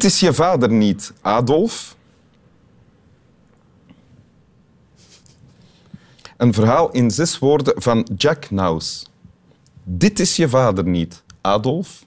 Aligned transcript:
Dit 0.00 0.10
is 0.10 0.20
je 0.20 0.32
vader 0.32 0.70
niet, 0.70 1.12
Adolf. 1.20 1.96
Een 6.36 6.54
verhaal 6.54 6.90
in 6.90 7.10
zes 7.10 7.38
woorden 7.38 7.82
van 7.82 8.08
Jack 8.16 8.50
Naus. 8.50 9.06
Dit 9.82 10.20
is 10.20 10.36
je 10.36 10.48
vader 10.48 10.84
niet, 10.84 11.22
Adolf. 11.40 12.04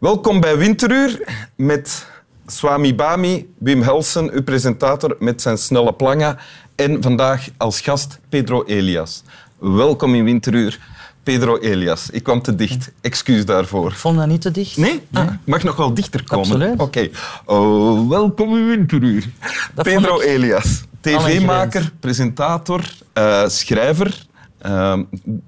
Welkom 0.00 0.40
bij 0.40 0.56
Winteruur 0.56 1.28
met 1.56 2.06
Swami 2.46 2.94
Bami, 2.94 3.54
Wim 3.58 3.82
Helsen, 3.82 4.32
uw 4.32 4.42
presentator 4.42 5.16
met 5.18 5.42
zijn 5.42 5.58
snelle 5.58 5.94
planga. 5.94 6.38
En 6.74 7.02
vandaag 7.02 7.48
als 7.56 7.80
gast 7.80 8.18
Pedro 8.28 8.64
Elias. 8.64 9.22
Welkom 9.58 10.14
in 10.14 10.24
Winteruur. 10.24 10.80
Pedro 11.22 11.58
Elias. 11.58 12.10
Ik 12.10 12.22
kwam 12.22 12.42
te 12.42 12.54
dicht. 12.54 12.92
Excuus 13.00 13.44
daarvoor. 13.44 13.90
Ik 13.90 13.96
vond 13.96 14.18
dat 14.18 14.26
niet 14.26 14.40
te 14.40 14.50
dicht. 14.50 14.76
Nee? 14.76 15.00
Ah, 15.12 15.28
mag 15.44 15.62
nog 15.62 15.76
wel 15.76 15.94
dichter 15.94 16.24
komen. 16.24 16.46
Absoluut. 16.46 16.80
Oké. 16.80 17.08
Oh, 17.44 18.08
welkom 18.08 18.56
in 18.56 18.66
Winteruur. 18.66 19.28
Pedro 19.74 20.20
ik 20.20 20.26
Elias. 20.26 20.82
TV-maker, 21.00 21.92
presentator, 22.00 22.92
eh, 23.12 23.48
schrijver, 23.48 24.26
eh, 24.58 24.98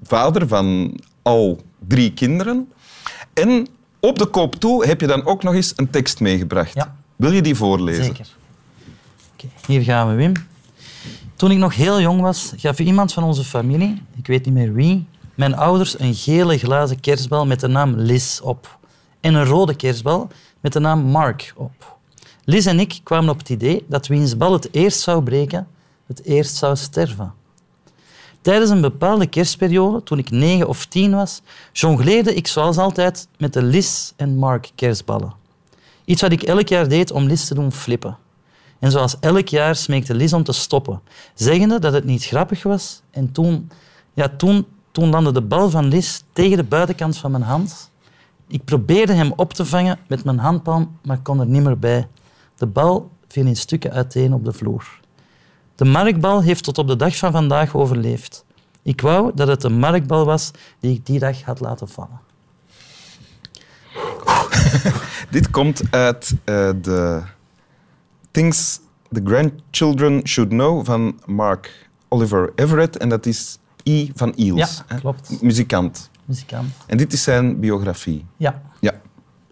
vader 0.02 0.48
van 0.48 0.97
al 1.23 1.62
drie 1.88 2.12
kinderen. 2.12 2.72
En 3.33 3.69
op 4.00 4.19
de 4.19 4.27
koop 4.27 4.55
toe 4.55 4.86
heb 4.86 5.00
je 5.00 5.06
dan 5.06 5.25
ook 5.25 5.42
nog 5.42 5.55
eens 5.55 5.72
een 5.77 5.91
tekst 5.91 6.20
meegebracht. 6.20 6.75
Ja. 6.75 6.97
Wil 7.16 7.33
je 7.33 7.42
die 7.42 7.55
voorlezen? 7.55 8.05
Zeker. 8.05 8.27
Hier 9.66 9.83
gaan 9.83 10.09
we, 10.09 10.14
Wim. 10.14 10.33
Toen 11.36 11.50
ik 11.50 11.59
nog 11.59 11.75
heel 11.75 12.00
jong 12.00 12.20
was, 12.20 12.53
gaf 12.56 12.78
iemand 12.78 13.12
van 13.12 13.22
onze 13.22 13.44
familie, 13.44 14.03
ik 14.16 14.27
weet 14.27 14.44
niet 14.44 14.55
meer 14.55 14.72
wie, 14.72 15.06
mijn 15.34 15.56
ouders 15.56 15.98
een 15.98 16.14
gele 16.14 16.58
glazen 16.58 17.00
kerstbal 17.00 17.46
met 17.46 17.60
de 17.60 17.66
naam 17.66 17.94
Liz 17.96 18.40
op. 18.40 18.78
En 19.20 19.34
een 19.34 19.44
rode 19.44 19.74
kerstbal 19.74 20.28
met 20.60 20.72
de 20.72 20.80
naam 20.80 21.00
Mark 21.00 21.52
op. 21.56 21.96
Liz 22.44 22.66
en 22.66 22.80
ik 22.80 23.00
kwamen 23.02 23.30
op 23.30 23.38
het 23.38 23.48
idee 23.48 23.84
dat 23.88 24.06
wiens 24.06 24.36
bal 24.36 24.52
het 24.52 24.68
eerst 24.72 25.00
zou 25.00 25.22
breken, 25.22 25.66
het 26.06 26.24
eerst 26.24 26.56
zou 26.56 26.76
sterven. 26.76 27.32
Tijdens 28.41 28.70
een 28.70 28.80
bepaalde 28.80 29.26
kerstperiode, 29.26 30.02
toen 30.02 30.18
ik 30.18 30.30
negen 30.30 30.68
of 30.68 30.86
tien 30.86 31.14
was, 31.14 31.42
jongleerde 31.72 32.34
ik 32.34 32.46
zoals 32.46 32.76
altijd 32.76 33.28
met 33.38 33.52
de 33.52 33.62
Liz 33.62 34.12
en 34.16 34.36
Mark 34.36 34.70
kerstballen. 34.74 35.34
Iets 36.04 36.22
wat 36.22 36.32
ik 36.32 36.42
elk 36.42 36.69
jaar 36.69 36.88
deed 36.88 37.10
om 37.10 37.24
Liz 37.24 37.44
te 37.44 37.54
doen 37.54 37.72
flippen. 37.72 38.16
En 38.78 38.91
zoals 38.91 39.16
elk 39.20 39.48
jaar 39.48 39.76
smeekte 39.76 40.14
Liz 40.14 40.32
om 40.32 40.42
te 40.42 40.52
stoppen, 40.52 41.00
zeggende 41.34 41.78
dat 41.78 41.92
het 41.92 42.04
niet 42.04 42.24
grappig 42.24 42.62
was. 42.62 43.02
En 43.10 43.32
toen, 43.32 43.70
ja, 44.14 44.28
toen, 44.36 44.66
toen 44.95 45.11
landde 45.11 45.33
de 45.33 45.42
bal 45.42 45.70
van 45.70 45.89
Liz 45.89 46.20
tegen 46.33 46.56
de 46.56 46.64
buitenkant 46.64 47.17
van 47.17 47.31
mijn 47.31 47.42
hand. 47.42 47.91
Ik 48.47 48.64
probeerde 48.64 49.12
hem 49.12 49.33
op 49.37 49.53
te 49.53 49.64
vangen 49.64 49.98
met 50.06 50.25
mijn 50.25 50.39
handpalm, 50.39 50.98
maar 51.03 51.19
kon 51.19 51.41
er 51.41 51.47
niet 51.47 51.62
meer 51.62 51.78
bij. 51.78 52.09
De 52.56 52.67
bal 52.67 53.11
viel 53.28 53.47
in 53.47 53.56
stukken 53.56 53.92
uiteen 53.92 54.33
op 54.33 54.45
de 54.45 54.53
vloer. 54.53 55.00
De 55.75 55.84
markbal 55.84 56.42
heeft 56.42 56.65
tot 56.65 56.78
op 56.78 56.89
de 56.89 56.97
dag 56.97 57.17
van 57.17 57.33
vandaag 57.33 57.75
overleefd. 57.75 58.45
Ik 58.83 59.00
wou 59.00 59.31
dat 59.34 59.48
het 59.48 59.61
de 59.61 59.69
markbal 59.69 60.25
was 60.25 60.50
die 60.81 60.95
ik 60.95 61.06
die 61.06 61.19
dag 61.19 61.42
had 61.42 61.61
laten 61.61 61.89
vallen. 61.89 62.20
Dit 65.31 65.50
komt 65.50 65.83
uit 65.91 66.34
eh, 66.45 66.70
de 66.81 67.22
Things 68.31 68.81
the 69.12 69.21
Grandchildren 69.25 70.27
Should 70.27 70.49
Know 70.49 70.84
van 70.84 71.21
Mark 71.25 71.88
Oliver 72.09 72.53
Everett. 72.54 72.97
En 72.97 73.09
dat 73.09 73.27
is 73.27 73.59
I 73.89 74.12
van 74.15 74.33
Eels. 74.37 74.59
Ja, 74.59 74.95
hè? 74.95 75.00
klopt. 75.00 75.43
Muzikant. 75.43 76.11
Muzikant. 76.25 76.72
En 76.87 76.97
dit 76.97 77.12
is 77.12 77.22
zijn 77.22 77.61
biografie. 77.61 78.27
Ja, 78.37 78.62
Ja. 78.81 78.93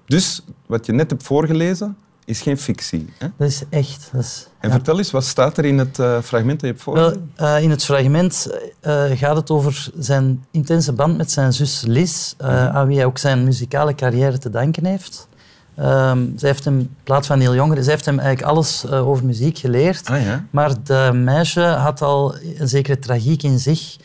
Dus 0.06 0.42
wat 0.66 0.86
je 0.86 0.92
net 0.92 1.10
hebt 1.10 1.22
voorgelezen 1.22 1.96
is 2.24 2.40
geen 2.40 2.58
fictie. 2.58 3.12
Hè? 3.18 3.26
dat 3.36 3.48
is 3.48 3.62
echt. 3.70 4.08
Dat 4.12 4.22
is, 4.22 4.48
En 4.60 4.68
ja. 4.68 4.74
vertel 4.74 4.98
eens, 4.98 5.10
wat 5.10 5.24
staat 5.24 5.58
er 5.58 5.64
in 5.64 5.78
het 5.78 5.98
eh, 5.98 6.20
fragment 6.20 6.60
dat 6.60 6.60
je 6.60 6.66
hebt 6.66 6.82
voorgelezen? 6.82 7.30
Wel, 7.36 7.48
eh, 7.56 7.62
in 7.62 7.70
het 7.70 7.84
fragment 7.84 8.48
eh, 8.80 9.04
gaat 9.14 9.36
het 9.36 9.50
over 9.50 9.90
zijn 9.98 10.44
intense 10.50 10.92
band 10.92 11.16
met 11.16 11.30
zijn 11.30 11.52
zus 11.52 11.82
Liz, 11.86 12.34
eh, 12.38 12.68
aan 12.68 12.86
wie 12.86 12.96
hij 12.96 13.06
ook 13.06 13.18
zijn 13.18 13.44
muzikale 13.44 13.94
carrière 13.94 14.38
te 14.38 14.50
danken 14.50 14.84
heeft. 14.86 15.28
Ehm, 15.76 16.26
zij 16.36 16.48
heeft 16.48 16.64
hem, 16.64 16.78
in 16.78 16.96
plaats 17.04 17.26
van 17.26 17.40
heel 17.40 17.54
jongeren, 17.54 17.82
zij 17.84 17.92
heeft 17.92 18.04
hem 18.04 18.18
eigenlijk 18.18 18.50
alles 18.50 18.90
over 18.90 19.24
muziek 19.24 19.58
geleerd. 19.58 20.08
Ah 20.08 20.22
ja. 20.22 20.44
Maar 20.50 20.82
de 20.82 21.10
meisje 21.14 21.60
had 21.60 22.02
al 22.02 22.34
een 22.56 22.68
zekere 22.68 22.98
tragiek 22.98 23.42
in 23.42 23.58
zich 23.58 23.96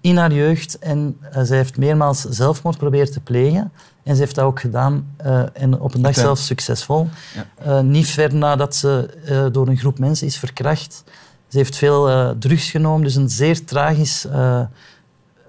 in 0.00 0.16
haar 0.16 0.32
jeugd 0.32 0.78
en 0.78 1.18
eh, 1.20 1.42
zij 1.42 1.56
heeft 1.56 1.76
meermaals 1.76 2.20
zelfmoord 2.20 2.78
proberen 2.78 3.12
te 3.12 3.20
plegen. 3.20 3.72
En 4.02 4.14
ze 4.14 4.20
heeft 4.20 4.34
dat 4.34 4.44
ook 4.44 4.60
gedaan 4.60 5.14
eh, 5.16 5.42
en 5.52 5.80
op 5.80 5.94
een 5.94 6.02
dag 6.02 6.14
zelfs 6.14 6.46
succesvol. 6.46 7.08
Ja. 7.34 7.46
Eh, 7.64 7.80
niet 7.80 8.06
ver 8.06 8.34
nadat 8.34 8.76
ze 8.76 9.48
door 9.52 9.68
een 9.68 9.76
groep 9.76 9.98
mensen 9.98 10.26
is 10.26 10.38
verkracht. 10.38 11.04
Ze 11.48 11.56
heeft 11.56 11.76
veel 11.76 12.34
drugs 12.38 12.70
genomen, 12.70 13.02
dus 13.02 13.14
een 13.14 13.28
zeer 13.28 13.64
tragisch 13.64 14.26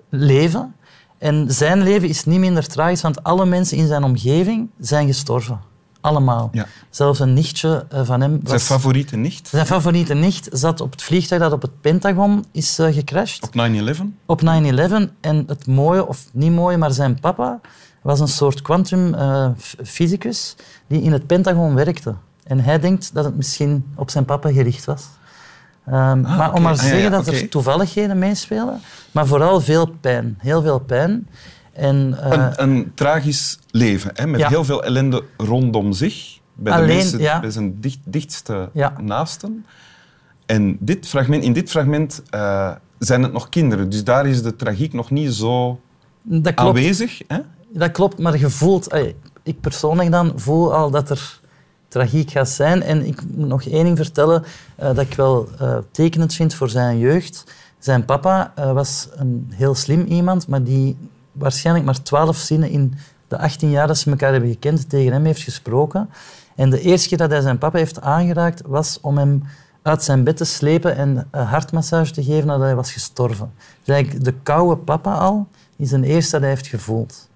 leven. 0.10 0.76
En 1.18 1.52
zijn 1.52 1.82
leven 1.82 2.10
is 2.10 2.24
niet 2.24 2.40
minder 2.40 2.68
tragisch, 2.68 3.02
want 3.02 3.24
alle 3.24 3.46
mensen 3.46 3.78
in 3.78 3.88
zijn 3.88 4.04
omgeving 4.04 4.70
zijn 4.80 5.08
gestorven. 5.08 5.60
Allemaal. 6.08 6.50
Ja. 6.52 6.66
Zelfs 6.90 7.20
een 7.20 7.34
nichtje 7.34 7.86
eh, 7.90 8.02
van 8.04 8.22
hem 8.22 8.32
Zijn 8.32 8.58
was... 8.58 8.64
favoriete 8.64 9.16
nicht? 9.18 9.48
Zijn 9.48 9.66
favoriete 9.66 10.14
nicht 10.14 10.50
zat 10.52 10.82
op 10.82 10.92
het 10.92 11.02
vliegtuig 11.02 11.42
dat 11.42 11.52
op 11.52 11.62
het 11.62 11.82
Pentagon 11.82 12.46
is 12.52 12.80
eh, 12.80 12.94
gecrashed. 12.94 13.44
Op 13.44 13.54
9-11? 13.98 14.02
Op 14.26 14.42
9-11. 14.42 14.46
En 15.22 15.44
het 15.48 15.68
mooie, 15.68 16.08
of 16.08 16.26
niet 16.32 16.52
mooie, 16.52 16.78
maar 16.78 16.92
zijn 16.92 17.20
papa 17.20 17.60
was 18.02 18.20
een 18.20 18.28
soort 18.28 18.62
quantum 18.62 19.14
eh, 19.14 19.50
fysicus 19.84 20.56
die 20.88 21.02
in 21.02 21.12
het 21.12 21.28
Pentagon 21.28 21.74
werkte. 21.76 22.16
En 22.44 22.60
hij 22.60 22.80
denkt 22.80 23.14
dat 23.14 23.26
het 23.26 23.36
misschien 23.36 23.86
op 23.96 24.10
zijn 24.10 24.26
papa 24.26 24.52
gericht 24.52 24.86
was. 24.86 25.04
Ehm, 25.86 26.22
maar 26.22 26.48
oké. 26.48 26.58
om 26.58 26.62
maar 26.62 26.76
te 26.76 26.80
Ah, 26.82 26.86
ja, 26.88 26.94
zeggen 26.94 27.12
ja, 27.12 27.18
dat 27.18 27.28
er 27.28 27.50
toevalligheden 27.50 28.18
meespelen, 28.20 28.82
maar 29.12 29.28
vooral 29.28 29.62
veel 29.62 29.86
pijn. 30.02 30.38
Heel 30.38 30.62
veel 30.62 30.80
pijn. 30.80 31.28
En, 31.78 32.18
eh, 32.22 32.32
Een, 32.32 32.64
een 32.70 32.92
tragisch 32.96 33.60
leven, 33.72 34.12
hè, 34.14 34.28
met 34.28 34.40
Ja. 34.40 34.48
heel 34.48 34.66
veel 34.66 34.84
ellende 34.84 35.24
rondom 35.38 35.94
zich. 35.94 36.40
Bij, 36.54 36.82
de 36.82 36.88
mensen, 36.88 37.20
ja. 37.20 37.40
bij 37.40 37.52
zijn 37.52 37.80
dicht, 37.80 38.00
dichtste 38.04 38.70
Ja. 38.74 38.94
naasten. 39.02 39.66
En 40.46 40.78
dit 40.80 41.08
fragment, 41.08 41.44
in 41.44 41.54
dit 41.54 41.70
fragment 41.70 42.22
eh, 42.30 42.72
zijn 43.00 43.24
het 43.24 43.34
nog 43.34 43.50
kinderen. 43.50 43.90
Dus 43.90 44.04
daar 44.04 44.28
is 44.28 44.42
de 44.42 44.56
tragiek 44.56 44.94
nog 44.94 45.12
niet 45.12 45.34
zo 45.34 45.80
dat 46.22 46.56
aanwezig. 46.56 47.22
Hè? 47.28 47.38
Dat 47.70 47.92
klopt, 47.92 48.20
maar 48.20 48.38
je 48.40 48.50
voelt... 48.50 48.92
allee, 48.92 49.16
Ik 49.44 49.60
persoonlijk 49.62 50.12
dan 50.12 50.32
voel 50.36 50.74
al 50.74 50.90
dat 50.92 51.10
er 51.10 51.40
tragiek 51.88 52.32
gaat 52.32 52.50
zijn. 52.50 52.84
En 52.84 53.06
ik 53.06 53.22
moet 53.36 53.48
nog 53.48 53.64
één 53.64 53.84
ding 53.84 53.98
vertellen 53.98 54.44
eh, 54.76 54.88
dat 54.88 55.00
ik 55.06 55.14
wel 55.14 55.48
eh, 55.60 55.78
tekenend 55.92 56.34
vind 56.34 56.54
voor 56.54 56.70
zijn 56.70 56.98
jeugd. 56.98 57.44
Zijn 57.80 58.06
papa 58.06 58.52
eh, 58.56 58.72
was 58.72 59.08
een 59.16 59.52
heel 59.54 59.76
slim 59.76 60.06
iemand, 60.06 60.48
maar 60.48 60.64
die 60.64 60.98
waarschijnlijk 61.38 61.86
maar 61.86 62.04
twaalf 62.04 62.38
zinnen 62.38 62.70
in 62.70 62.94
de 63.28 63.38
18 63.38 63.70
jaar 63.70 63.88
dat 63.88 63.98
ze 63.98 64.10
elkaar 64.10 64.32
hebben 64.32 64.50
gekend 64.50 64.90
tegen 64.90 65.12
hem 65.12 65.26
heeft 65.26 65.42
gesproken. 65.42 66.10
En 66.56 66.70
de 66.70 66.82
eerste 66.82 67.08
keer 67.08 67.18
dat 67.18 67.32
hij 67.32 67.42
zijn 67.42 67.58
papa 67.58 67.78
heeft 67.78 68.02
aangeraakt 68.02 68.62
was 68.66 68.98
om 69.02 69.18
hem 69.18 69.44
uit 69.82 70.04
zijn 70.04 70.24
bed 70.24 70.38
te 70.38 70.46
slepen 70.46 70.96
en 70.96 71.28
een 71.32 71.46
hartmassage 71.46 72.12
te 72.12 72.24
geven 72.24 72.46
nadat 72.46 72.66
hij 72.66 72.76
was 72.76 72.92
gestorven. 72.92 73.52
Dus 73.84 73.96
eigenlijk 73.96 74.26
de 74.26 74.34
koude 74.44 74.78
papa 74.78 75.14
al 75.14 75.48
is 75.76 75.92
een 75.92 76.04
eerste 76.04 76.32
dat 76.32 76.42
hij 76.42 76.50
heeft 76.50 76.68
gevoeld. 76.68 77.30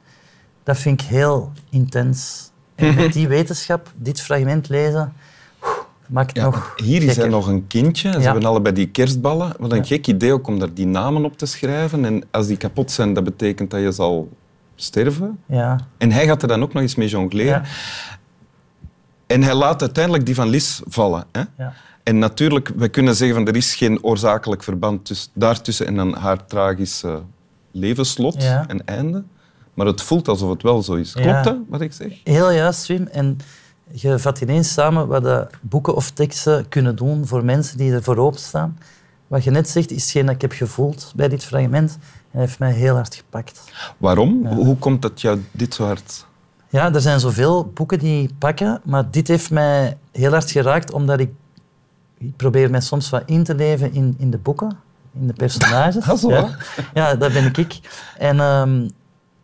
Dat 0.63 0.77
vind 0.77 1.01
ik 1.01 1.07
heel 1.07 1.51
intens. 1.69 2.49
En 2.75 2.95
met 2.95 3.13
die 3.13 3.27
wetenschap, 3.37 3.91
dit 3.95 4.21
fragment 4.21 4.69
lezen, 4.69 5.13
maakt 6.11 6.35
Ja, 6.35 6.43
nog 6.43 6.73
hier 6.75 7.03
is 7.03 7.15
hij 7.15 7.27
nog 7.27 7.47
een 7.47 7.67
kindje. 7.67 8.11
Ze 8.11 8.19
hebben 8.19 8.45
allebei 8.45 8.75
die 8.75 8.87
kerstballen. 8.89 9.53
Wat 9.59 9.71
een 9.71 9.85
gek 9.85 10.07
idee 10.07 10.33
ook 10.33 10.47
om 10.47 10.59
daar 10.59 10.73
die 10.73 10.87
namen 10.87 11.25
op 11.25 11.37
te 11.37 11.45
schrijven. 11.45 12.05
En 12.05 12.23
als 12.31 12.47
die 12.47 12.57
kapot 12.57 12.91
zijn, 12.91 13.13
dat 13.13 13.23
betekent 13.23 13.71
dat 13.71 13.81
je 13.81 13.91
zal 13.91 14.29
sterven. 14.75 15.39
Ja, 15.45 15.79
En 15.97 16.11
hij 16.11 16.25
gaat 16.25 16.41
er 16.41 16.47
dan 16.47 16.63
ook 16.63 16.73
nog 16.73 16.81
eens 16.81 16.95
mee 16.95 17.07
jongleren. 17.07 17.61
ja, 17.63 17.63
En 19.27 19.43
hij 19.43 19.53
laat 19.55 19.81
uiteindelijk 19.81 20.25
die 20.25 20.35
van 20.35 20.49
Lis 20.49 20.81
vallen. 20.87 21.25
Hè? 21.31 21.41
ja. 21.57 21.73
En 22.03 22.19
natuurlijk, 22.19 22.71
we 22.75 22.87
kunnen 22.87 23.15
zeggen 23.15 23.37
van 23.37 23.47
er 23.47 23.55
is 23.55 23.75
geen 23.75 24.03
oorzakelijk 24.03 24.63
verband 24.63 25.05
tussen, 25.05 25.31
daartussen 25.33 25.87
en 25.87 25.95
dan 25.95 26.13
haar 26.15 26.45
tragische 26.45 27.21
levenslot 27.71 28.43
Ja. 28.43 28.65
en 28.67 28.85
einde. 28.85 29.23
Maar 29.73 29.85
het 29.85 30.01
voelt 30.01 30.27
alsof 30.27 30.49
het 30.49 30.61
wel 30.61 30.81
zo 30.83 30.93
is. 30.93 31.13
Ja. 31.13 31.21
Klopt 31.21 31.43
dat, 31.43 31.57
wat 31.69 31.81
ik 31.81 31.93
zeg? 31.93 32.11
Heel 32.23 32.51
juist, 32.51 32.87
Wim. 32.87 33.07
En 33.07 33.37
je 33.93 34.19
vat 34.19 34.41
ineens 34.41 34.73
samen 34.73 35.07
wat 35.07 35.23
de 35.23 35.47
boeken 35.61 35.95
of 35.95 36.11
teksten 36.11 36.67
kunnen 36.69 36.95
doen 36.95 37.27
voor 37.27 37.45
mensen 37.45 37.77
die 37.77 37.93
er 37.93 38.03
voor 38.03 38.17
openstaan. 38.17 38.77
Wat 39.27 39.43
je 39.43 39.51
net 39.51 39.69
zegt, 39.69 39.91
is 39.91 40.03
hetgeen 40.03 40.25
dat 40.25 40.35
ik 40.35 40.41
heb 40.41 40.51
gevoeld 40.51 41.13
bij 41.15 41.27
dit 41.27 41.43
fragment. 41.43 41.97
En 42.31 42.39
heeft 42.39 42.59
mij 42.59 42.71
heel 42.71 42.95
hard 42.95 43.15
gepakt. 43.15 43.61
Waarom? 43.97 44.45
Hoe 44.45 44.77
komt 44.77 45.01
dat 45.01 45.21
jou 45.21 45.41
dit 45.51 45.73
zo 45.73 45.83
hard... 45.85 46.25
Ja, 46.69 46.93
er 46.93 47.01
zijn 47.01 47.19
zoveel 47.19 47.71
boeken 47.73 47.99
die 47.99 48.29
pakken, 48.37 48.81
maar 48.83 49.11
dit 49.11 49.27
heeft 49.27 49.51
mij 49.51 49.97
heel 50.11 50.31
hard 50.31 50.51
geraakt, 50.51 50.91
omdat 50.91 51.19
ik, 51.19 51.29
ik 52.17 52.35
probeer 52.35 52.69
mij 52.69 52.81
soms 52.81 53.09
wat 53.09 53.23
in 53.25 53.43
te 53.43 53.55
leven 53.55 53.93
in, 53.93 54.15
in 54.17 54.31
de 54.31 54.37
boeken, 54.37 54.77
in 55.19 55.27
de 55.27 55.33
personages. 55.33 56.05
Zo, 56.19 56.29
ja. 56.29 56.55
ja, 56.93 57.15
dat 57.15 57.33
ben 57.33 57.53
ik. 57.55 57.79
En 58.17 58.39
ehm, 58.39 58.87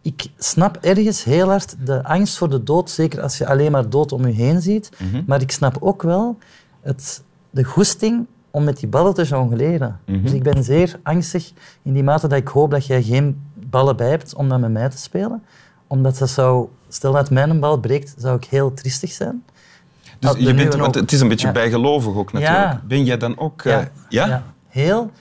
ik 0.07 0.25
snap 0.37 0.77
ergens 0.81 1.23
heel 1.23 1.47
hard 1.49 1.75
de 1.85 2.03
angst 2.03 2.37
voor 2.37 2.49
de 2.49 2.63
dood, 2.63 2.89
zeker 2.89 3.21
als 3.21 3.37
je 3.37 3.47
alleen 3.47 3.71
maar 3.71 3.89
dood 3.89 4.11
om 4.11 4.27
je 4.27 4.33
heen 4.33 4.61
ziet. 4.61 4.89
Mhm. 4.97 5.23
Maar 5.25 5.41
ik 5.41 5.51
snap 5.51 5.77
ook 5.79 6.01
wel 6.01 6.37
het, 6.81 7.23
de 7.49 7.63
goesting 7.63 8.25
om 8.51 8.63
met 8.63 8.79
die 8.79 8.89
ballen 8.89 9.13
te 9.13 9.23
jongleren. 9.23 9.99
Mhm. 10.05 10.21
Dus 10.21 10.31
ik 10.31 10.43
ben 10.43 10.63
zeer 10.63 10.99
angstig 11.03 11.51
in 11.81 11.93
die 11.93 12.03
mate 12.03 12.27
dat 12.27 12.37
ik 12.37 12.47
hoop 12.47 12.71
dat 12.71 12.85
jij 12.85 13.03
geen 13.03 13.41
ballen 13.53 13.95
bij 13.95 14.09
hebt 14.09 14.35
om 14.35 14.49
dat 14.49 14.59
met 14.59 14.71
mij 14.71 14.89
te 14.89 14.97
spelen. 14.97 15.43
Omdat 15.87 16.17
dat 16.17 16.29
zou... 16.29 16.67
Stel 16.89 17.11
dat 17.13 17.29
mijn 17.31 17.59
bal 17.59 17.77
breekt, 17.77 18.15
zou 18.17 18.35
ik 18.37 18.43
heel 18.43 18.73
triestig 18.73 19.11
zijn. 19.11 19.43
Dus 20.19 20.35
je 20.37 20.53
bent, 20.53 20.75
want 20.75 20.95
het 20.95 21.11
is 21.11 21.19
een 21.19 21.27
beetje 21.27 21.47
Ja. 21.47 21.53
bijgelovig 21.53 22.15
ook 22.15 22.31
natuurlijk. 22.33 22.59
Ja. 22.71 22.81
Ben 22.87 23.03
jij 23.03 23.17
dan 23.17 23.37
ook... 23.37 23.61
eh, 23.63 23.79
ja? 24.09 24.43
Heel, 24.67 25.11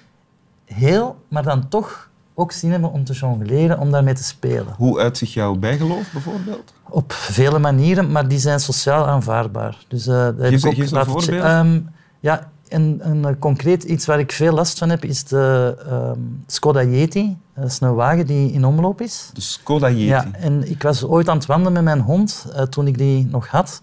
heel, 0.64 1.16
maar 1.28 1.42
dan 1.42 1.68
toch 1.68 2.05
ook 2.38 2.52
zin 2.52 2.70
hebben 2.70 2.92
om 2.92 3.04
te 3.04 3.12
jongleren, 3.12 3.78
om 3.78 3.90
daarmee 3.90 4.14
te 4.14 4.24
spelen. 4.24 4.74
Hoe 4.76 4.98
uitzicht 4.98 5.32
jouw 5.32 5.54
bijgeloof 5.54 6.12
bijvoorbeeld? 6.12 6.72
Op 6.88 7.12
vele 7.12 7.58
manieren, 7.58 8.12
maar 8.12 8.28
die 8.28 8.38
zijn 8.38 8.60
sociaal 8.60 9.06
aanvaardbaar. 9.06 9.84
Dus, 9.88 10.04
heb 10.04 10.34
Geef 10.38 10.64
ik 10.64 10.66
ook 10.66 10.74
geef 10.74 10.92
een 10.92 11.04
voorbeeld. 11.04 11.42
Ehm, 11.42 11.80
ja, 12.20 12.50
een, 12.68 13.00
een 13.02 13.24
eh, 13.24 13.32
concreet 13.38 13.82
iets 13.82 14.06
waar 14.06 14.18
ik 14.18 14.32
veel 14.32 14.52
last 14.52 14.78
van 14.78 14.90
heb, 14.90 15.04
is 15.04 15.24
de 15.24 15.76
ehm, 15.88 16.20
Skoda 16.46 16.82
Yeti. 16.82 17.36
Dat 17.54 17.64
is 17.64 17.80
een 17.80 17.94
wagen 17.94 18.26
die 18.26 18.52
in 18.52 18.64
omloop 18.64 19.00
is. 19.00 19.30
De 19.32 19.40
Skoda 19.40 19.90
Yeti. 19.90 20.04
Ja, 20.04 20.26
en 20.32 20.70
ik 20.70 20.82
was 20.82 21.04
ooit 21.04 21.28
aan 21.28 21.36
het 21.36 21.46
wandelen 21.46 21.72
met 21.72 21.82
mijn 21.82 22.00
hond 22.00 22.46
eh, 22.54 22.62
toen 22.62 22.86
ik 22.86 22.98
die 22.98 23.26
nog 23.30 23.46
had. 23.46 23.80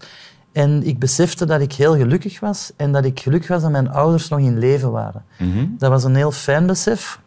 En 0.52 0.86
ik 0.86 0.98
besefte 0.98 1.46
dat 1.46 1.60
ik 1.60 1.72
heel 1.72 1.96
gelukkig 1.96 2.40
was 2.40 2.72
en 2.76 2.92
dat 2.92 3.04
ik 3.04 3.20
gelukkig 3.20 3.48
was 3.48 3.62
dat 3.62 3.70
mijn 3.70 3.90
ouders 3.90 4.28
nog 4.28 4.38
in 4.38 4.58
leven 4.58 4.90
waren. 4.90 5.24
Mhm. 5.38 5.66
Dat 5.78 5.90
was 5.90 6.04
een 6.04 6.14
heel 6.14 6.32
fijn 6.32 6.66
besef. 6.66 7.20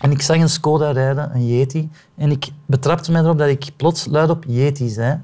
En 0.00 0.10
ik 0.10 0.22
zag 0.22 0.36
een 0.36 0.48
Skoda 0.48 0.90
rijden, 0.90 1.34
een 1.34 1.46
Yeti. 1.46 1.90
En 2.16 2.30
ik 2.30 2.48
betrapte 2.66 3.12
mij 3.12 3.20
erop 3.20 3.38
dat 3.38 3.48
ik 3.48 3.70
plots 3.76 4.06
luidop 4.06 4.44
Yeti 4.46 4.88
zei. 4.88 5.20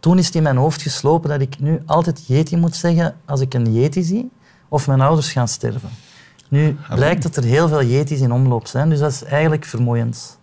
Toen 0.00 0.18
is 0.18 0.26
het 0.26 0.34
in 0.34 0.42
mijn 0.42 0.56
hoofd 0.56 0.82
geslopen 0.82 1.30
dat 1.30 1.40
ik 1.40 1.60
nu 1.60 1.82
altijd 1.86 2.26
Yeti 2.26 2.56
moet 2.56 2.76
zeggen 2.76 3.16
als 3.24 3.40
ik 3.40 3.54
een 3.54 3.72
Yeti 3.72 4.02
zie 4.02 4.30
of 4.68 4.86
mijn 4.86 5.00
ouders 5.00 5.32
gaan 5.32 5.48
sterven. 5.48 5.90
Nu 6.48 6.76
blijkt 6.94 7.22
dat 7.22 7.36
er 7.36 7.44
heel 7.44 7.68
veel 7.68 7.82
Yetis 7.82 8.20
in 8.20 8.32
omloop 8.32 8.66
zijn, 8.66 8.88
dus 8.88 8.98
dat 8.98 9.10
is 9.10 9.24
eigenlijk 9.24 9.64
vermoeiend. 9.64 10.38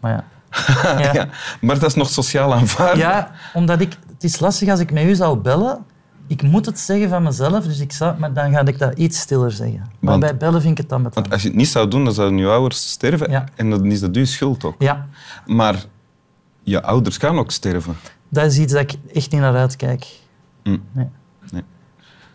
Maar 0.00 0.12
ja. 0.12 0.24
Ja. 0.98 1.12
Ja, 1.12 1.28
maar 1.60 1.78
dat 1.78 1.88
is 1.88 1.94
nog 1.94 2.08
sociaal 2.08 2.54
aanvaardbaar. 2.54 2.98
Ja, 2.98 3.30
omdat 3.54 3.80
ik... 3.80 3.96
Het 4.08 4.24
is 4.24 4.40
lastig 4.40 4.68
als 4.68 4.80
ik 4.80 4.92
met 4.92 5.04
u 5.04 5.14
zou 5.14 5.38
bellen. 5.38 5.84
Ik 6.26 6.42
moet 6.42 6.66
het 6.66 6.78
zeggen 6.78 7.08
van 7.08 7.22
mezelf, 7.22 7.64
dus 7.64 7.80
ik 7.80 7.92
zou, 7.92 8.18
maar 8.18 8.32
dan 8.32 8.52
ga 8.52 8.60
ik 8.66 8.78
dat 8.78 8.98
iets 8.98 9.18
stiller 9.20 9.50
zeggen. 9.52 9.78
Maar 9.78 9.90
Want- 10.10 10.20
bij 10.20 10.36
bellen 10.36 10.60
vind 10.60 10.72
ik 10.72 10.78
het 10.78 10.88
dan 10.88 11.02
met 11.02 11.14
Want 11.14 11.30
als 11.32 11.42
je 11.42 11.48
het 11.48 11.56
niet 11.56 11.68
zou 11.68 11.88
doen, 11.88 12.04
dan 12.04 12.14
zouden 12.14 12.38
je 12.38 12.48
ouders 12.48 12.90
sterven. 12.90 13.30
Ja. 13.30 13.44
En 13.54 13.70
dan 13.70 13.84
is 13.84 14.00
dat 14.00 14.16
uw 14.16 14.24
schuld 14.24 14.64
ook. 14.64 14.74
Ja, 14.82 15.06
Maar 15.46 15.84
je 16.62 16.82
ouders 16.82 17.16
gaan 17.16 17.38
ook 17.38 17.50
sterven. 17.50 17.96
dat 18.28 18.44
is 18.44 18.58
iets 18.58 18.72
dat 18.72 18.82
ik 18.92 18.94
echt 19.12 19.30
niet 19.32 19.40
naar 19.40 19.56
uitkijk. 19.56 20.06
Hm. 20.62 20.76
Nee. 20.92 21.08
Nee. 21.50 21.62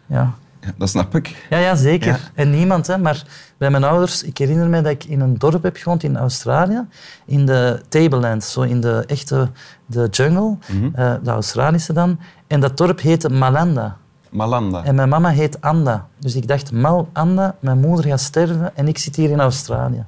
Ja. 0.06 0.34
Ja, 0.62 0.74
dat 0.78 0.90
snap 0.90 1.16
ik. 1.16 1.46
Ja, 1.50 1.58
ja, 1.58 1.76
zeker. 1.76 2.08
Ja. 2.08 2.20
En 2.34 2.50
niemand, 2.50 2.88
hè. 2.88 2.98
maar 2.98 3.24
bij 3.58 3.70
mijn 3.70 3.84
ouders, 3.84 4.24
ik 4.24 4.38
herinner 4.38 4.68
me 4.68 4.82
dat 4.82 4.92
ik 4.92 5.04
in 5.04 5.20
een 5.20 5.38
dorp 5.38 5.64
heb 5.64 5.78
gewoond 5.78 6.04
in 6.04 6.18
Australië, 6.18 6.86
in 7.26 7.46
de 7.46 7.82
Tablelands, 7.90 8.52
zo 8.52 8.62
in 8.62 8.82
de 8.82 9.04
echte 9.08 9.50
de 9.86 10.08
jungle, 10.12 10.58
eh, 10.94 11.14
de 11.24 11.30
Australische 11.32 11.94
dan. 11.94 12.20
En 12.48 12.60
dat 12.60 12.78
dorp 12.78 13.00
heette 13.02 13.30
Malanda. 13.30 13.98
Malanda. 14.30 14.84
En 14.84 14.96
mijn 14.96 15.10
mama 15.10 15.30
heet 15.30 15.62
Anda. 15.62 16.08
Dus 16.20 16.36
ik 16.36 16.48
dacht, 16.48 16.72
Mal, 16.72 17.10
Anda, 17.14 17.56
mijn 17.60 17.80
moeder 17.80 18.06
gaat 18.06 18.20
sterven 18.22 18.76
en 18.76 18.88
ik 18.88 18.98
zit 18.98 19.16
hier 19.16 19.30
in 19.30 19.40
Australië. 19.40 20.06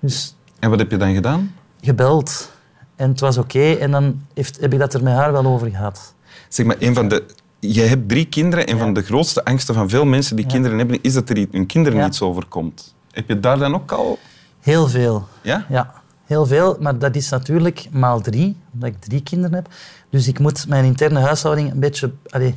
Dus 0.00 0.36
En 0.58 0.70
wat 0.70 0.78
heb 0.78 0.90
je 0.90 0.96
dan 0.96 1.14
gedaan? 1.14 1.54
gebeld. 1.80 2.50
En 2.96 3.08
het 3.08 3.20
was 3.20 3.38
oké. 3.38 3.72
En 3.72 3.90
dan 3.90 4.22
heeft, 4.34 4.60
heb 4.60 4.72
ik 4.72 4.78
dat 4.78 4.94
er 4.94 5.02
met 5.02 5.14
haar 5.14 5.32
wel 5.32 5.46
over 5.46 5.70
gehad. 5.70 6.14
Zeg 6.48 6.66
maar, 6.66 6.76
een 6.78 6.94
van 6.94 7.08
de... 7.08 7.24
Je 7.60 7.80
hebt 7.82 8.08
drie 8.08 8.24
kinderen. 8.26 8.66
Ja. 8.68 8.76
van 8.76 8.92
de 8.92 9.02
grootste 9.02 9.44
angsten 9.44 9.74
van 9.74 9.88
veel 9.88 10.04
mensen 10.04 10.36
die 10.36 10.44
Ja. 10.44 10.50
kinderen 10.50 10.78
hebben, 10.78 10.98
is 11.02 11.14
dat 11.14 11.28
er 11.28 11.46
hun 11.50 11.66
kinderen 11.66 11.98
Ja. 11.98 12.04
niets 12.04 12.22
overkomt. 12.22 12.94
Heb 13.10 13.28
je 13.28 13.40
daar 13.40 13.58
dan 13.58 13.74
ook 13.74 13.92
al... 13.92 14.18
Heel 14.60 14.88
veel. 14.88 15.26
Ja? 15.42 15.66
Ja, 15.68 15.92
heel 16.24 16.46
veel. 16.46 16.76
Maar 16.80 16.98
dat 16.98 17.16
is 17.16 17.28
natuurlijk 17.28 17.86
maal 17.90 18.20
drie, 18.20 18.56
omdat 18.72 18.88
ik 18.88 19.00
drie 19.00 19.22
kinderen 19.22 19.54
heb. 19.54 19.68
Dus 20.10 20.28
ik 20.28 20.38
moet 20.38 20.68
mijn 20.68 20.84
interne 20.84 21.18
huishouding 21.20 21.70
een 21.72 21.80
beetje... 21.80 22.12
Allee, 22.26 22.54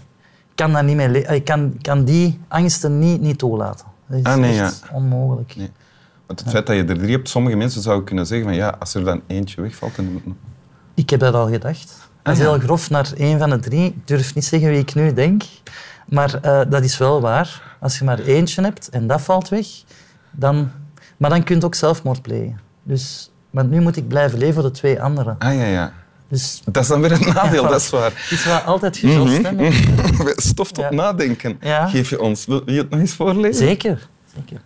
kan, 0.56 0.72
dat 0.72 0.84
niet 0.84 0.96
meer 0.96 1.08
allee, 1.28 1.42
kan, 1.42 1.78
kan 1.82 2.04
die 2.04 2.40
angsten 2.48 3.00
niet, 3.00 3.22
niet 3.22 3.38
toelaten. 3.38 3.86
Dat 4.08 4.18
is 4.20 4.24
Ah, 4.24 4.36
nee, 4.38 4.60
echt 4.62 4.84
onmogelijk. 4.92 5.56
Nee. 5.56 5.70
Want 6.28 6.40
het 6.40 6.50
feit 6.50 6.68
dat 6.68 6.76
je 6.76 6.84
er 6.84 6.98
drie 6.98 7.12
hebt, 7.12 7.30
sommige 7.30 7.56
mensen 7.56 7.82
zouden 7.82 8.06
kunnen 8.06 8.26
zeggen 8.26 8.48
van 8.48 8.56
ja, 8.56 8.76
als 8.80 8.94
er 8.94 9.04
dan 9.04 9.22
eentje 9.28 9.62
wegvalt... 9.62 9.96
Dan... 9.96 10.22
Ik 10.94 11.10
heb 11.10 11.20
dat 11.20 11.34
al 11.34 11.48
gedacht. 11.48 12.03
Dat 12.24 12.34
is 12.38 12.40
Ah, 12.46 12.50
heel 12.52 12.60
grof 12.60 12.90
naar 12.90 13.12
één 13.18 13.40
van 13.40 13.50
de 13.50 13.60
drie. 13.60 13.86
Ik 13.86 14.08
durf 14.08 14.36
niet 14.36 14.46
zeggen 14.46 14.70
wie 14.70 14.80
ik 14.80 14.94
nu 14.96 15.14
denk. 15.14 15.44
Maar 16.06 16.34
eh, 16.42 16.62
dat 16.70 16.84
is 16.84 16.98
wel 16.98 17.22
waar. 17.22 17.78
Als 17.80 17.98
je 18.00 18.06
maar 18.06 18.20
eentje 18.20 18.62
hebt 18.62 18.90
en 18.90 19.08
dat 19.08 19.22
valt 19.22 19.50
weg, 19.50 19.68
dan... 20.32 20.72
Maar 21.18 21.30
dan 21.30 21.44
kun 21.44 21.60
je 21.60 21.66
ook 21.66 21.76
zelfmoord 21.76 22.22
plegen. 22.22 22.60
Dus, 22.84 23.32
want 23.50 23.70
nu 23.70 23.82
moet 23.82 23.96
ik 23.98 24.08
blijven 24.08 24.38
leven 24.40 24.54
voor 24.54 24.64
de 24.64 24.72
twee 24.72 25.02
anderen. 25.02 25.36
Ah 25.40 25.56
ja, 25.56 25.64
ja. 25.66 25.94
Dus 26.28 26.62
Dat 26.66 26.84
is 26.84 26.90
dan 26.90 27.02
weer 27.02 27.12
een 27.12 27.34
nadeel, 27.34 27.64
Ja, 27.64 27.70
dat 27.70 27.82
is 27.82 27.90
waar. 27.90 28.12
het 28.16 28.32
is 28.32 28.46
wel 28.46 28.58
altijd 28.58 29.04
Mhm. 29.04 29.56
met- 29.56 30.34
Stof 30.50 30.72
tot 30.72 30.84
Ja. 30.84 30.90
nadenken. 30.92 31.58
Ja. 31.62 31.88
Geef 31.88 32.10
je 32.10 32.22
ons. 32.22 32.46
Wil 32.46 32.62
je 32.72 32.78
het 32.78 32.90
nog 32.90 33.00
eens 33.00 33.14
voorlezen? 33.14 33.56
Zeker. 33.68 34.08
Zeker. 34.36 34.62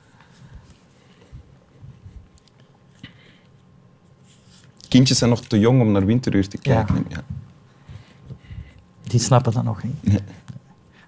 Kindjes 4.87 5.17
zijn 5.17 5.29
nog 5.29 5.41
te 5.41 5.59
jong 5.59 5.81
om 5.81 5.91
naar 5.91 6.05
winteruur 6.05 6.47
te 6.47 6.57
kijken. 6.57 7.05
Ja. 7.09 7.17
Die 9.07 9.19
snappen 9.19 9.53
dat 9.53 9.63
nog 9.63 9.83
niet. 9.83 10.03
Nee. 10.03 10.19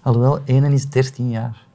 Alhoewel, 0.03 0.39
ene 0.45 0.73
is 0.73 0.89
13 0.89 1.29
jaar. 1.29 1.65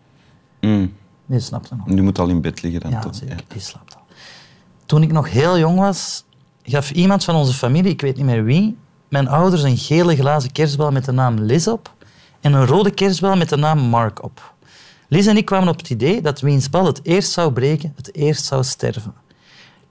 Mm. 0.61 0.93
Die 1.26 1.41
snapt 1.41 1.69
dat 1.69 1.79
nog 1.79 1.87
niet. 1.87 1.94
Die 1.97 2.05
moet 2.05 2.19
al 2.19 2.29
in 2.29 2.41
bed 2.41 2.62
liggen 2.62 2.81
dan 2.81 2.91
Ja, 2.91 3.00
toch? 3.00 3.15
zeker. 3.15 3.41
Die 3.49 3.61
slaapt 3.61 3.94
al. 3.94 4.00
Toen 4.87 5.03
ik 5.03 5.12
nog 5.12 5.31
heel 5.31 5.59
jong 5.59 5.79
was, 5.79 6.25
gaf 6.62 6.91
iemand 6.91 7.25
van 7.25 7.35
onze 7.35 7.53
familie, 7.53 7.93
ik 7.93 8.00
weet 8.00 8.17
niet 8.17 8.25
meer 8.25 8.44
wie, 8.44 8.76
mijn 9.09 9.29
ouders 9.29 9.63
een 9.63 9.77
gele 9.77 10.17
glazen 10.17 10.53
kerstbal 10.53 10.91
met 10.91 11.05
de 11.05 11.13
naam 11.13 11.39
Liz 11.41 11.67
op 11.67 11.94
en 12.41 12.53
een 12.53 12.67
rode 12.67 12.91
kerstbal 12.91 13.37
met 13.37 13.49
de 13.49 13.56
naam 13.56 13.79
Mark 13.79 14.22
op. 14.22 14.55
Liz 15.08 15.27
en 15.27 15.37
ik 15.37 15.44
kwamen 15.44 15.69
op 15.69 15.79
het 15.79 15.91
idee 15.91 16.20
dat 16.22 16.41
wiens 16.41 16.70
bal 16.70 16.87
het 16.87 17.01
eerst 17.03 17.31
zou 17.32 17.53
breken, 17.53 17.93
het 17.96 18.15
eerst 18.15 18.44
zou 18.44 18.65
sterven. 18.65 19.15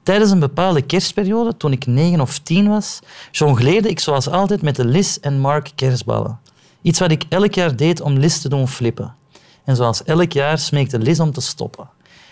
Tijdens 0.03 0.31
een 0.31 0.39
bepaalde 0.39 0.81
kerstperiode, 0.81 1.57
toen 1.57 1.71
ik 1.71 1.85
negen 1.85 2.21
of 2.21 2.39
tien 2.39 2.67
was, 2.67 2.99
jongleerde 3.31 3.89
ik 3.89 3.99
zoals 3.99 4.29
altijd 4.29 4.61
met 4.61 4.75
de 4.75 4.85
Liz 4.85 5.17
en 5.17 5.39
Mark 5.39 5.71
kerstballen. 5.75 6.39
Iets 6.81 6.99
wat 6.99 7.11
ik 7.11 7.25
elk 7.29 7.53
jaar 7.53 7.75
deed 7.75 8.01
om 8.01 8.17
Liz 8.17 8.37
te 8.37 8.49
doen 8.49 8.67
flippen. 8.67 9.15
En 9.63 9.75
zoals 9.75 10.03
elk 10.03 10.31
jaar 10.31 10.57
smeekte 10.57 10.99
Liz 10.99 11.19
om 11.19 11.31
te 11.31 11.41
stoppen. 11.41 11.89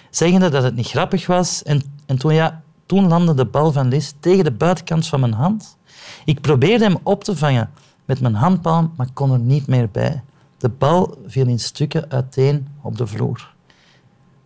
Zeggende 0.10 0.50
dat 0.50 0.64
het 0.64 0.76
niet 0.76 0.88
grappig 0.88 1.28
was. 1.28 1.64
En, 1.64 1.82
en 2.06 2.18
toen, 2.18 2.34
ja, 2.34 2.62
toen 2.86 3.08
landde 3.08 3.34
de 3.34 3.46
bal 3.46 3.72
van 3.72 3.88
Liz 3.88 4.12
tegen 4.20 4.44
de 4.44 4.52
buitenkant 4.52 5.08
van 5.08 5.20
mijn 5.20 5.34
hand. 5.34 5.78
Ik 6.26 6.42
probeerde 6.42 6.84
hem 6.84 6.98
op 7.04 7.24
te 7.24 7.36
vangen 7.36 7.70
met 8.06 8.22
mijn 8.22 8.36
handpalm, 8.36 8.94
maar 8.98 9.08
kon 9.14 9.32
er 9.32 9.40
niet 9.40 9.68
meer 9.68 9.90
bij. 9.90 10.24
De 10.58 10.70
bal 10.70 11.18
viel 11.28 11.48
in 11.48 11.60
stukken 11.60 12.06
uiteen 12.10 12.68
op 12.82 12.98
de 12.98 13.08
vloer. 13.08 13.54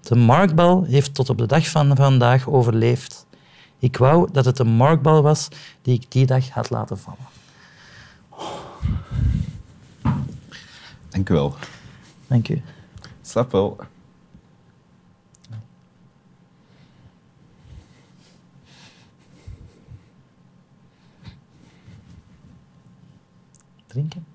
De 0.05 0.15
markbal 0.15 0.83
heeft 0.83 1.13
tot 1.13 1.29
op 1.29 1.37
de 1.37 1.45
dag 1.45 1.69
van 1.69 1.95
vandaag 1.95 2.49
overleefd. 2.49 3.25
Ik 3.79 3.97
wou 3.97 4.31
dat 4.31 4.45
het 4.45 4.59
een 4.59 4.67
markbal 4.67 5.21
was 5.21 5.47
die 5.81 5.93
ik 5.93 6.11
die 6.11 6.25
dag 6.25 6.49
had 6.49 6.69
laten 6.69 6.97
vallen. 6.97 7.27
Dank 11.09 11.29
u 11.29 11.33
wel. 11.33 11.55
Dank 12.27 12.49
u. 12.49 12.61
Slap 13.21 13.51
wel. 13.51 13.77
Drinken? 23.87 24.25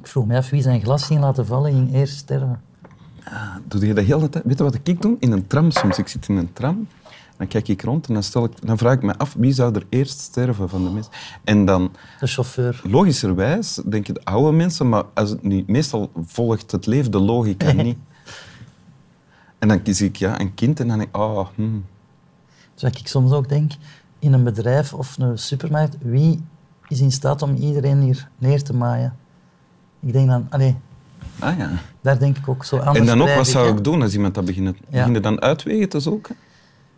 vroeg 0.11 0.25
me 0.25 0.37
af 0.37 0.49
wie 0.49 0.61
zijn 0.61 0.81
glas 0.81 1.05
ging 1.05 1.19
laten 1.19 1.45
vallen, 1.45 1.71
ging 1.71 1.93
eerst 1.93 2.17
sterven. 2.17 2.61
Doe 3.67 3.85
je 3.85 3.93
dat 3.93 4.05
heel 4.05 4.19
de 4.19 4.29
tijd? 4.29 4.43
Weet 4.43 4.57
je 4.57 4.63
wat 4.63 4.77
ik 4.83 5.01
doe? 5.01 5.15
In 5.19 5.31
een 5.31 5.47
tram 5.47 5.71
soms. 5.71 5.97
Ik 5.97 6.07
zit 6.07 6.27
in 6.27 6.37
een 6.37 6.53
tram, 6.53 6.87
dan 7.37 7.47
kijk 7.47 7.67
ik 7.67 7.81
rond 7.81 8.07
en 8.07 8.13
dan, 8.13 8.23
stel 8.23 8.43
ik, 8.43 8.51
dan 8.67 8.77
vraag 8.77 8.93
ik 8.93 9.01
me 9.01 9.17
af 9.17 9.35
wie 9.37 9.53
zou 9.53 9.75
er 9.75 9.85
eerst 9.89 10.19
sterven 10.19 10.69
van 10.69 10.83
de 10.83 10.89
mensen. 10.89 11.13
En 11.43 11.65
dan, 11.65 11.91
De 12.19 12.27
chauffeur. 12.27 12.81
logischerwijs, 12.83 13.81
denk 13.85 14.07
je 14.07 14.13
de 14.13 14.23
oude 14.23 14.51
mensen, 14.57 14.89
maar 14.89 15.03
als 15.13 15.29
het 15.29 15.43
niet, 15.43 15.67
meestal 15.67 16.11
volgt 16.25 16.71
het 16.71 16.85
leven 16.85 17.11
de 17.11 17.19
logica 17.19 17.71
niet. 17.87 17.97
En 19.59 19.67
dan 19.67 19.81
kies 19.81 20.01
ik 20.01 20.15
ja, 20.15 20.39
een 20.39 20.53
kind 20.53 20.79
en 20.79 20.87
dan 20.87 20.97
denk 20.97 21.09
ik, 21.09 21.21
oh, 21.21 21.47
hmm. 21.55 21.85
Zoals 22.73 22.99
ik 22.99 23.07
soms 23.07 23.31
ook 23.31 23.49
denk, 23.49 23.71
in 24.19 24.33
een 24.33 24.43
bedrijf 24.43 24.93
of 24.93 25.17
een 25.17 25.37
supermarkt, 25.37 25.97
wie 26.01 26.43
is 26.87 26.99
in 26.99 27.11
staat 27.11 27.41
om 27.41 27.55
iedereen 27.55 28.01
hier 28.01 28.29
neer 28.37 28.63
te 28.63 28.73
maaien? 28.73 29.19
Ik 30.01 30.13
denk 30.13 30.27
dan, 30.27 30.47
allee, 30.49 30.77
ah 31.39 31.57
ja. 31.57 31.69
daar 32.01 32.19
denk 32.19 32.37
ik 32.37 32.47
ook 32.47 32.63
zo 32.63 32.79
aan. 32.79 32.95
En 32.95 33.05
dan 33.05 33.21
ook, 33.21 33.35
wat 33.35 33.47
zou 33.47 33.77
ik 33.77 33.83
doen 33.83 34.01
als 34.01 34.13
iemand 34.13 34.35
dat 34.35 34.45
begint? 34.45 34.77
Ja. 34.89 34.97
Begin 34.97 35.13
je 35.13 35.19
dan 35.19 35.41
uitwegen 35.41 35.89
te 35.89 35.99
zoeken? 35.99 36.35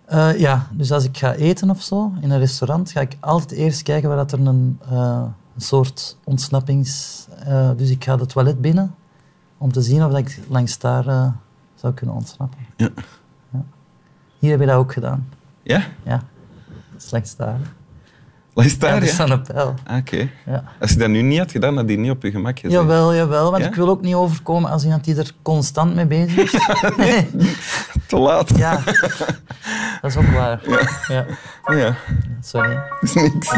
Eh, 0.05 0.39
ja, 0.39 0.67
dus 0.71 0.91
als 0.91 1.03
ik 1.03 1.17
ga 1.17 1.33
eten 1.33 1.69
of 1.69 1.81
zo 1.81 2.11
in 2.21 2.31
een 2.31 2.39
restaurant, 2.39 2.91
ga 2.91 3.01
ik 3.01 3.17
altijd 3.19 3.51
eerst 3.51 3.81
kijken 3.81 4.09
waar 4.09 4.17
dat 4.17 4.31
er 4.31 4.39
een, 4.39 4.79
eh, 4.89 5.23
een 5.55 5.61
soort 5.61 6.17
ontsnappings... 6.23 7.25
eh, 7.45 7.69
dus 7.77 7.89
ik 7.89 8.03
ga 8.03 8.15
de 8.15 8.25
toilet 8.25 8.61
binnen 8.61 8.95
om 9.57 9.71
te 9.71 9.81
zien 9.81 10.03
of 10.03 10.11
dat 10.11 10.19
ik 10.19 10.39
langs 10.47 10.79
daar 10.79 11.33
zou 11.75 11.93
kunnen 11.93 12.15
ontsnappen. 12.15 12.59
Ja. 12.77 12.89
Ja. 13.51 13.63
Hier 14.39 14.51
heb 14.51 14.59
je 14.59 14.65
dat 14.65 14.75
ook 14.75 14.93
gedaan. 14.93 15.27
Ja? 15.61 15.83
Ja, 16.03 16.23
langs 17.11 17.35
daar. 17.35 17.59
Laat 18.53 18.79
daar, 18.79 18.93
dat 18.99 19.03
ja. 19.03 19.09
is 19.13 19.19
aan 19.19 19.31
een 19.31 19.41
pijl. 19.41 19.73
Ah, 19.85 19.97
Oké. 19.97 20.29
Ja. 20.45 20.63
Als 20.79 20.91
je 20.91 20.97
dat 20.97 21.09
nu 21.09 21.21
niet 21.21 21.39
had 21.39 21.51
gedaan, 21.51 21.75
had 21.77 21.87
die 21.87 21.97
niet 21.97 22.11
op 22.11 22.23
je 22.23 22.31
gemak 22.31 22.59
gezeten. 22.59 22.81
Jawel, 22.81 23.15
jawel, 23.15 23.51
want 23.51 23.63
Ja? 23.63 23.69
ik 23.69 23.75
wil 23.75 23.89
ook 23.89 24.01
niet 24.01 24.15
overkomen 24.15 24.69
als 24.71 24.83
iemand 24.83 25.03
die 25.03 25.15
er 25.15 25.31
constant 25.41 25.95
mee 25.95 26.05
bezig 26.05 26.53
is. 26.53 26.59
Nee. 26.97 27.29
Te 28.07 28.17
laat. 28.17 28.57
Ja, 28.57 28.79
dat 30.01 30.11
is 30.11 30.15
ook 30.17 30.25
waar. 30.27 30.61
Ja. 31.07 31.25
Ja, 31.75 31.95
Sorry. 32.41 32.79
is 33.01 33.13
niks. 33.13 33.53